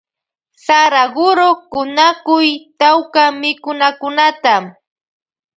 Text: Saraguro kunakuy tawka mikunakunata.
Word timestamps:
Saraguro 0.65 1.47
kunakuy 1.71 2.47
tawka 2.79 3.23
mikunakunata. 3.39 4.55